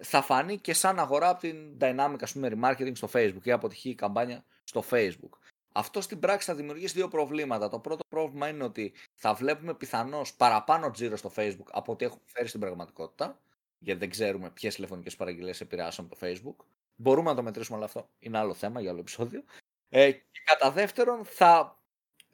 θα 0.00 0.22
φανεί 0.22 0.58
και 0.58 0.74
σαν 0.74 0.98
αγορά 0.98 1.28
από 1.28 1.40
την 1.40 1.76
dynamic 1.80 2.16
ας 2.20 2.32
πούμε, 2.32 2.50
remarketing 2.54 2.92
στο 2.94 3.08
Facebook 3.12 3.44
ή 3.44 3.50
αποτυχή 3.50 3.94
καμπάνια 3.94 4.44
στο 4.64 4.84
Facebook. 4.90 5.38
Αυτό 5.72 6.00
στην 6.00 6.18
πράξη 6.18 6.46
θα 6.46 6.54
δημιουργήσει 6.54 6.94
δύο 6.94 7.08
προβλήματα. 7.08 7.68
Το 7.68 7.78
πρώτο 7.78 8.04
πρόβλημα 8.08 8.48
είναι 8.48 8.64
ότι 8.64 8.94
θα 9.14 9.34
βλέπουμε 9.34 9.74
πιθανώς 9.74 10.34
παραπάνω 10.34 10.90
τζίρο 10.90 11.16
στο 11.16 11.32
Facebook 11.36 11.68
από 11.70 11.92
ό,τι 11.92 12.04
έχουμε 12.04 12.22
φέρει 12.24 12.48
στην 12.48 12.60
πραγματικότητα, 12.60 13.40
γιατί 13.78 14.00
δεν 14.00 14.10
ξέρουμε 14.10 14.50
ποιες 14.50 14.74
τηλεφωνικές 14.74 15.16
παραγγελίες 15.16 15.60
επηρεάσαν 15.60 16.08
το 16.08 16.16
Facebook. 16.20 16.64
Μπορούμε 16.96 17.30
να 17.30 17.36
το 17.36 17.42
μετρήσουμε, 17.42 17.76
αλλά 17.76 17.86
αυτό 17.86 18.08
είναι 18.18 18.38
άλλο 18.38 18.54
θέμα 18.54 18.80
για 18.80 18.90
άλλο 18.90 19.00
επεισόδιο. 19.00 19.44
Ε, 19.88 20.12
και 20.12 20.40
κατά 20.44 20.70
δεύτερον, 20.70 21.24
θα 21.24 21.81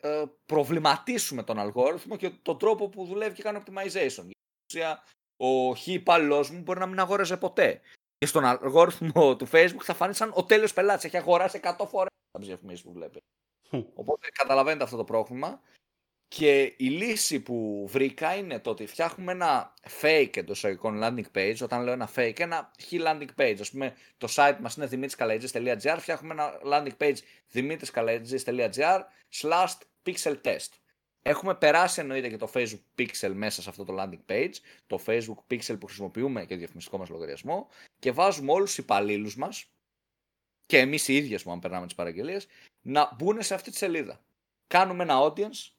ε, 0.00 0.25
προβληματίσουμε 0.47 1.43
τον 1.43 1.59
αλγόριθμο 1.59 2.17
και 2.17 2.31
τον 2.31 2.59
τρόπο 2.59 2.88
που 2.88 3.05
δουλεύει 3.05 3.35
και 3.35 3.43
κάνει 3.43 3.62
optimization. 3.67 4.28
Για 4.73 5.05
ο 5.37 5.75
χ 5.75 5.87
υπάλληλό 5.87 6.49
μου 6.52 6.61
μπορεί 6.61 6.78
να 6.78 6.87
μην 6.87 7.00
αγόραζε 7.00 7.37
ποτέ. 7.37 7.81
Και 8.19 8.26
στον 8.26 8.45
αλγόριθμο 8.45 9.37
του 9.37 9.49
Facebook 9.52 9.83
θα 9.83 9.95
φανεί 9.95 10.14
σαν 10.14 10.33
ο 10.35 10.45
τέλειος 10.45 10.73
πελάτης. 10.73 11.05
Έχει 11.05 11.17
αγοράσει 11.17 11.61
100 11.62 11.87
φορές 11.88 12.11
τα 12.31 12.40
διαφημίσει 12.40 12.83
που 12.83 12.93
βλέπει. 12.93 13.19
Οπότε 13.95 14.28
καταλαβαίνετε 14.33 14.85
αυτό 14.85 14.97
το 14.97 15.05
πρόβλημα. 15.05 15.61
Και 16.28 16.75
η 16.76 16.88
λύση 16.88 17.40
που 17.40 17.87
βρήκα 17.88 18.35
είναι 18.35 18.58
το 18.58 18.70
ότι 18.70 18.87
φτιάχνουμε 18.87 19.32
ένα 19.32 19.75
fake 20.00 20.37
εντό 20.37 20.52
εισαγωγικών 20.52 21.00
landing 21.02 21.38
page. 21.38 21.56
Όταν 21.62 21.82
λέω 21.82 21.92
ένα 21.92 22.11
fake, 22.14 22.40
ένα 22.40 22.70
χ 22.80 22.92
landing 22.92 23.28
page. 23.37 23.56
Α 23.66 23.70
πούμε, 23.70 23.94
το 24.18 24.28
site 24.30 24.56
μας 24.61 24.76
είναι 24.76 24.88
dimitriscalages.gr. 24.90 25.97
Φτιάχνουμε 25.99 26.35
ένα 26.35 26.52
landing 26.64 27.02
page 27.02 27.16
dimitriscalages.gr 27.52 29.00
slash 29.40 29.73
pixel 30.06 30.37
test. 30.42 30.68
Έχουμε 31.23 31.54
περάσει 31.54 32.00
εννοείται 32.00 32.28
και 32.28 32.37
το 32.37 32.50
Facebook 32.54 32.80
Pixel 32.99 33.32
μέσα 33.35 33.62
σε 33.62 33.68
αυτό 33.68 33.85
το 33.85 33.94
landing 33.99 34.32
page, 34.32 34.52
το 34.87 35.00
Facebook 35.06 35.52
Pixel 35.52 35.78
που 35.80 35.87
χρησιμοποιούμε 35.87 36.44
και 36.44 36.56
διαφημιστικό 36.56 36.99
μας 36.99 37.08
λογαριασμό 37.08 37.68
και 37.99 38.12
βάζουμε 38.12 38.52
όλους 38.52 38.68
τους 38.68 38.78
υπαλλήλους 38.78 39.37
μας 39.37 39.64
και 40.66 40.78
εμείς 40.78 41.08
οι 41.08 41.16
ίδιες 41.16 41.42
που 41.42 41.50
αν 41.50 41.58
περνάμε 41.58 41.87
τις 41.87 41.94
παραγγελίες 41.94 42.47
να 42.82 43.14
μπουν 43.18 43.42
σε 43.42 43.54
αυτή 43.54 43.70
τη 43.70 43.76
σελίδα. 43.76 44.20
Κάνουμε 44.66 45.02
ένα 45.02 45.14
audience 45.20 45.70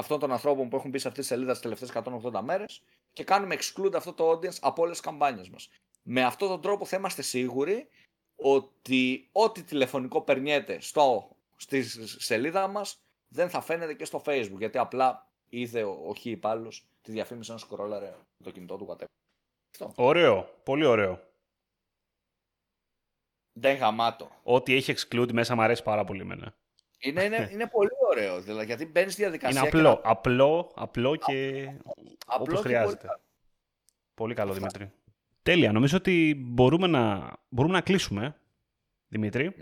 αυτών 0.00 0.18
των 0.18 0.32
ανθρώπων 0.32 0.68
που 0.68 0.76
έχουν 0.76 0.90
μπει 0.90 0.98
σε 0.98 1.08
αυτή 1.08 1.20
τη 1.20 1.26
σελίδα 1.26 1.54
τι 1.54 1.60
τελευταίες 1.60 1.92
180 1.94 2.40
μέρες 2.42 2.82
και 3.12 3.24
κάνουμε 3.24 3.56
exclude 3.58 3.94
αυτό 3.94 4.12
το 4.12 4.30
audience 4.30 4.58
από 4.60 4.82
όλες 4.82 4.96
τις 4.96 5.06
καμπάνιες 5.06 5.48
μας. 5.48 5.68
Με 6.02 6.22
αυτόν 6.22 6.48
τον 6.48 6.60
τρόπο 6.60 6.84
θα 6.84 6.96
είμαστε 6.96 7.22
σίγουροι 7.22 7.88
ότι 8.36 9.28
ό,τι 9.32 9.62
τηλεφωνικό 9.62 10.22
περνιέται 10.22 10.80
στο, 10.80 11.36
στη 11.56 11.82
σελίδα 12.22 12.66
μας 12.66 13.02
δεν 13.28 13.50
θα 13.50 13.60
φαίνεται 13.60 13.94
και 13.94 14.04
στο 14.04 14.22
facebook 14.26 14.58
γιατί 14.58 14.78
απλά 14.78 15.32
είδε 15.48 15.82
ο, 15.82 16.02
ο 16.06 16.14
χ 16.14 16.24
υπάλληλος 16.24 16.86
τη 17.02 17.12
διαφήμιση 17.12 17.50
ενός 17.50 17.62
σκρόλαρε 17.62 18.14
το 18.44 18.50
κινητό 18.50 18.76
του 18.76 18.86
whatever. 18.90 19.88
Ωραίο, 19.94 20.60
πολύ 20.64 20.84
ωραίο. 20.84 21.28
Δεν 23.52 23.76
γαμάτο. 23.76 24.30
Ό,τι 24.42 24.74
έχει 24.74 24.94
exclude 24.96 25.32
μέσα 25.32 25.54
μου 25.54 25.62
αρέσει 25.62 25.82
πάρα 25.82 26.04
πολύ 26.04 26.20
εμένα. 26.20 26.54
Είναι, 27.00 27.22
είναι, 27.22 27.48
είναι 27.52 27.66
πολύ 27.66 27.90
ωραίος, 28.10 28.44
δηλαδή, 28.44 28.66
γιατί 28.66 28.86
μπαίνεις 28.86 29.12
στη 29.12 29.22
διαδικασία. 29.22 29.60
Είναι 29.60 29.68
απλό, 29.68 30.00
απλό, 30.04 30.72
απλό 30.74 31.16
και 31.16 31.68
απλό 32.26 32.44
όπως 32.48 32.60
χρειάζεται. 32.60 33.06
Πολύ, 33.06 33.20
πολύ 34.14 34.34
καλό, 34.34 34.52
Δημήτρη. 34.52 34.92
Τέλεια. 35.42 35.72
Νομίζω 35.72 35.96
ότι 35.96 36.34
μπορούμε 36.38 36.86
να, 36.86 37.32
μπορούμε 37.48 37.74
να 37.74 37.80
κλείσουμε, 37.80 38.36
Δημήτρη, 39.08 39.54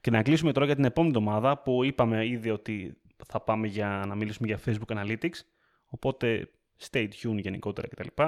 και 0.00 0.10
να 0.10 0.22
κλείσουμε 0.22 0.52
τώρα 0.52 0.66
για 0.66 0.74
την 0.74 0.84
επόμενη 0.84 1.14
εβδομάδα 1.16 1.58
που 1.58 1.84
είπαμε 1.84 2.26
ήδη 2.26 2.50
ότι 2.50 2.96
θα 3.26 3.40
πάμε 3.40 3.66
για 3.66 4.04
να 4.06 4.14
μιλήσουμε 4.14 4.46
για 4.46 4.60
Facebook 4.64 4.96
Analytics, 4.96 5.40
οπότε 5.86 6.50
stay 6.90 7.08
tuned 7.22 7.38
γενικότερα 7.38 7.88
κτλ. 7.88 8.22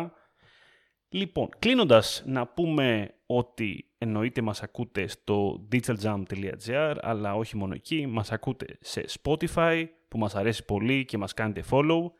Λοιπόν, 1.08 1.48
κλείνοντας 1.58 2.22
να 2.26 2.46
πούμε 2.46 3.14
ότι 3.26 3.90
εννοείται 3.98 4.42
μας 4.42 4.62
ακούτε 4.62 5.06
στο 5.06 5.68
digitaljump.gr 5.72 6.96
αλλά 7.00 7.34
όχι 7.34 7.56
μόνο 7.56 7.74
εκεί, 7.74 8.06
μας 8.06 8.32
ακούτε 8.32 8.78
σε 8.80 9.04
Spotify 9.22 9.86
που 10.08 10.18
μας 10.18 10.34
αρέσει 10.34 10.64
πολύ 10.64 11.04
και 11.04 11.18
μας 11.18 11.34
κάνετε 11.34 11.64
follow, 11.70 12.10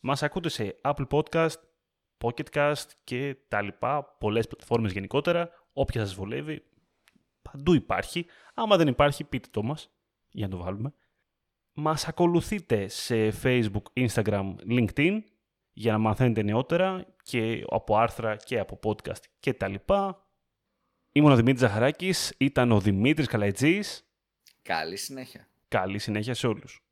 μας 0.00 0.22
ακούτε 0.22 0.48
σε 0.48 0.80
Apple 0.82 1.06
Podcast, 1.10 1.54
Pocketcast 2.18 2.86
και 3.04 3.36
τα 3.48 3.62
λοιπά, 3.62 4.16
πολλές 4.18 4.46
πλατφόρμες 4.46 4.92
γενικότερα, 4.92 5.50
όποια 5.72 6.00
σας 6.00 6.14
βολεύει, 6.14 6.62
παντού 7.42 7.74
υπάρχει. 7.74 8.26
Άμα 8.54 8.76
δεν 8.76 8.88
υπάρχει, 8.88 9.24
πείτε 9.24 9.48
το 9.50 9.62
μας 9.62 9.90
για 10.30 10.48
να 10.48 10.56
το 10.56 10.62
βάλουμε. 10.62 10.94
μας 11.72 12.08
ακολουθείτε 12.08 12.88
σε 12.88 13.32
Facebook, 13.42 14.06
Instagram, 14.06 14.54
LinkedIn 14.70 15.20
για 15.78 15.92
να 15.92 15.98
μαθαίνετε 15.98 16.42
νεότερα 16.42 17.06
και 17.22 17.64
από 17.70 17.96
άρθρα 17.96 18.36
και 18.36 18.58
από 18.58 18.78
podcast 18.84 19.22
και 19.40 19.54
τα 19.54 19.68
λοιπά. 19.68 20.26
Ήμουν 21.12 21.32
ο 21.32 21.36
Δημήτρης 21.36 21.60
Ζαχαράκης, 21.60 22.34
ήταν 22.38 22.72
ο 22.72 22.80
Δημήτρης 22.80 23.26
Καλαϊτζής. 23.26 24.10
Καλή 24.62 24.96
συνέχεια. 24.96 25.48
Καλή 25.68 25.98
συνέχεια 25.98 26.34
σε 26.34 26.46
όλους. 26.46 26.87